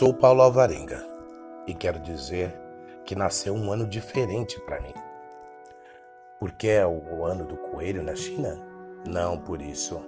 [0.00, 1.06] Sou Paulo Alvarenga
[1.66, 2.58] e quero dizer
[3.04, 4.94] que nasceu um ano diferente para mim.
[6.38, 8.58] Porque é o ano do coelho na China?
[9.06, 10.00] Não por isso.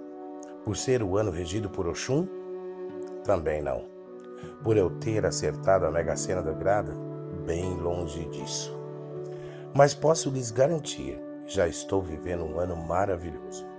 [0.64, 2.26] Por ser o ano regido por Oxum?
[3.22, 3.84] Também não.
[4.64, 6.94] Por eu ter acertado a Mega Sena do Grada?
[7.44, 8.74] Bem longe disso.
[9.74, 13.70] Mas posso lhes garantir já estou vivendo um ano maravilhoso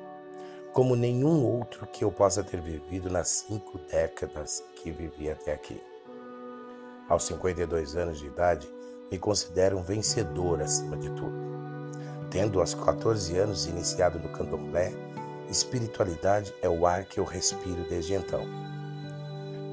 [0.73, 5.80] como nenhum outro que eu possa ter vivido nas cinco décadas que vivi até aqui.
[7.13, 8.67] Aos 52 anos de idade,
[9.12, 11.35] me considero um vencedor acima de tudo.
[12.31, 14.91] Tendo aos 14 anos iniciado no candomblé,
[15.48, 18.41] espiritualidade é o ar que eu respiro desde então.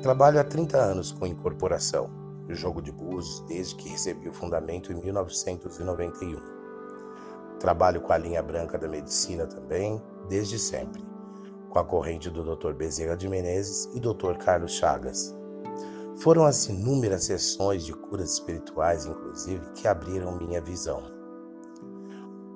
[0.03, 2.11] Trabalho há 30 anos com incorporação,
[2.51, 6.39] jogo de búzios desde que recebi o fundamento em 1991.
[7.59, 9.99] Trabalho com a linha branca da medicina também,
[10.29, 11.03] desde sempre,
[11.71, 12.75] com a corrente do Dr.
[12.75, 14.37] Bezerra de Menezes e Dr.
[14.37, 15.40] Carlos Chagas.
[16.21, 21.03] Foram as inúmeras sessões de curas espirituais, inclusive, que abriram minha visão.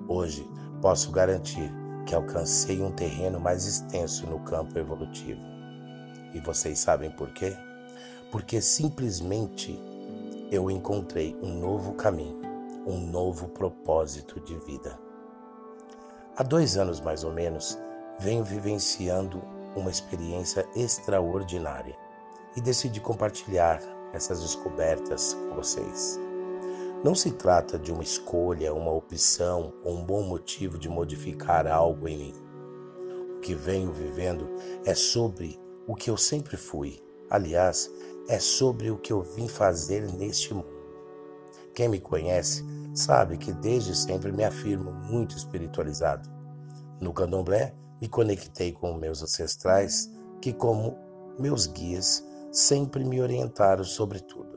[0.06, 0.46] Hoje,
[0.82, 1.72] posso garantir
[2.04, 5.40] que alcancei um terreno mais extenso no campo evolutivo.
[6.34, 7.56] E vocês sabem por quê?
[8.30, 9.82] Porque simplesmente
[10.50, 12.42] eu encontrei um novo caminho,
[12.86, 14.98] um novo propósito de vida.
[16.36, 17.78] Há dois anos mais ou menos,
[18.18, 19.42] venho vivenciando
[19.74, 22.03] uma experiência extraordinária
[22.56, 23.80] e decidi compartilhar
[24.12, 26.18] essas descobertas com vocês.
[27.04, 32.08] Não se trata de uma escolha, uma opção ou um bom motivo de modificar algo
[32.08, 32.34] em mim.
[33.36, 34.48] O que venho vivendo
[34.86, 37.02] é sobre o que eu sempre fui.
[37.28, 37.90] Aliás,
[38.28, 40.72] é sobre o que eu vim fazer neste mundo.
[41.74, 46.30] Quem me conhece sabe que desde sempre me afirmo muito espiritualizado.
[47.00, 50.96] No candomblé, me conectei com meus ancestrais, que, como
[51.38, 52.24] meus guias,
[52.54, 54.56] sempre me orientaram sobre tudo.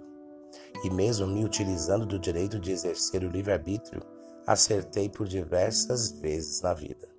[0.83, 4.03] E mesmo me utilizando do direito de exercer o livre-arbítrio,
[4.45, 7.09] acertei por diversas vezes na vida,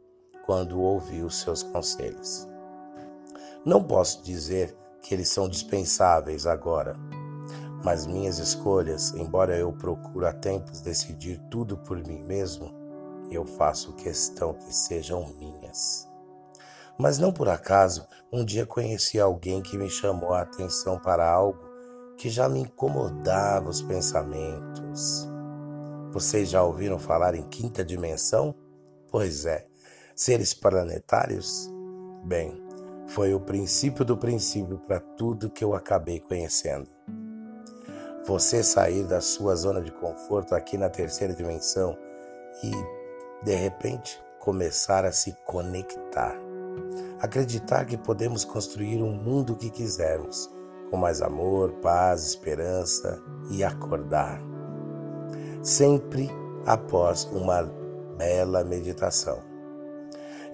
[0.47, 2.47] quando ouvi os seus conselhos.
[3.64, 6.97] Não posso dizer que eles são dispensáveis agora,
[7.84, 12.72] mas minhas escolhas, embora eu procure a tempos decidir tudo por mim mesmo,
[13.30, 16.07] eu faço questão que sejam minhas.
[16.98, 21.69] Mas não por acaso, um dia conheci alguém que me chamou a atenção para algo
[22.16, 25.28] que já me incomodava os pensamentos.
[26.10, 28.53] Vocês já ouviram falar em quinta dimensão?
[29.10, 29.66] Pois é,
[30.16, 31.70] seres planetários?
[32.25, 32.60] Bem,
[33.06, 36.88] foi o princípio do princípio para tudo que eu acabei conhecendo.
[38.26, 41.97] Você sair da sua zona de conforto aqui na terceira dimensão
[42.65, 42.72] e,
[43.44, 46.47] de repente, começar a se conectar.
[47.21, 50.50] Acreditar que podemos construir um mundo que quisermos,
[50.91, 54.41] com mais amor, paz, esperança e acordar.
[55.62, 56.31] Sempre
[56.66, 57.62] após uma
[58.16, 59.43] bela meditação.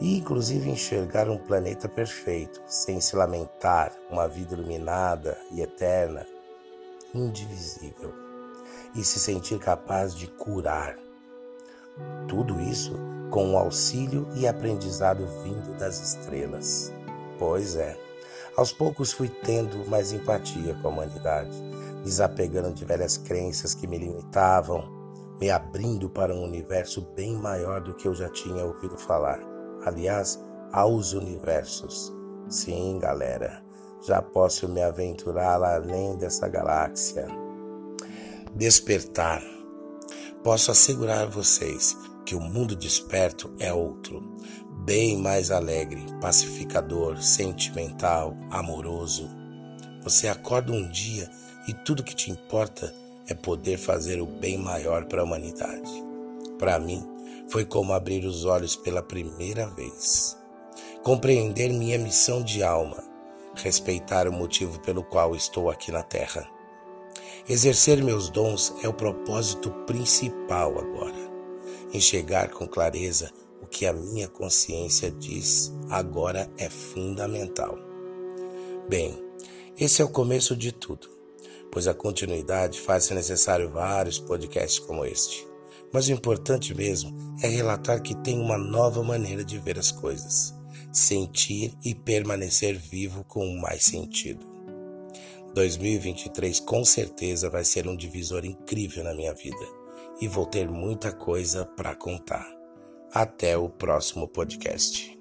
[0.01, 6.27] E inclusive enxergar um planeta perfeito, sem se lamentar, uma vida iluminada e eterna
[7.15, 8.13] indivisível
[8.95, 11.04] e se sentir capaz de curar.
[12.29, 12.93] Tudo isso
[13.31, 16.93] com o auxílio e aprendizado vindo das estrelas.
[17.39, 17.99] Pois é,
[18.57, 21.57] aos poucos fui tendo mais empatia com a humanidade,
[22.05, 24.85] desapegando de velhas crenças que me limitavam,
[25.41, 29.41] me abrindo para um universo bem maior do que eu já tinha ouvido falar.
[29.85, 30.41] Aliás,
[30.73, 32.15] aos universos.
[32.49, 33.63] Sim, galera,
[34.07, 37.27] já posso me aventurar além dessa galáxia.
[38.55, 39.54] Despertar.
[40.45, 44.23] Posso assegurar vocês que o mundo desperto é outro,
[44.85, 49.29] bem mais alegre, pacificador, sentimental, amoroso.
[50.03, 51.31] Você acorda um dia
[51.67, 52.95] e tudo que te importa
[53.27, 55.91] é poder fazer o bem maior para a humanidade.
[56.59, 57.03] Para mim,
[57.49, 60.39] foi como abrir os olhos pela primeira vez.
[61.03, 63.03] Compreender minha missão de alma
[63.57, 66.49] respeitar o motivo pelo qual estou aqui na Terra.
[67.47, 71.33] Exercer meus dons é o propósito principal agora.
[71.93, 73.31] Enxergar com clareza
[73.61, 77.79] o que a minha consciência diz agora é fundamental.
[78.89, 79.23] Bem,
[79.79, 81.07] esse é o começo de tudo,
[81.71, 85.47] pois a continuidade faz-se necessário vários podcasts como este.
[85.93, 90.55] Mas o importante mesmo é relatar que tem uma nova maneira de ver as coisas
[90.95, 94.54] sentir e permanecer vivo com mais sentido.
[95.55, 99.67] 2023 com certeza vai ser um divisor incrível na minha vida
[100.21, 102.47] e vou ter muita coisa para contar.
[103.13, 105.14] Até o próximo podcast.